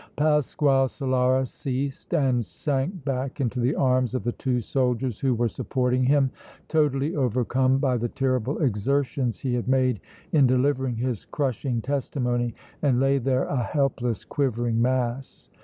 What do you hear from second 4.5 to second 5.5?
soldiers who were